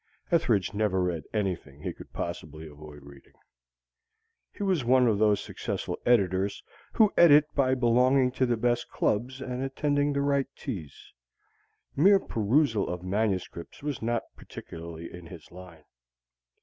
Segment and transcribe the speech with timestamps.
[0.31, 3.35] Ethridge never read anything he could possibly avoid reading.
[4.51, 9.41] He was one of those successful editors who edit by belonging to the best clubs
[9.41, 11.13] and attending the right teas.
[11.95, 15.83] Mere perusal of manuscripts was not particularly in his line.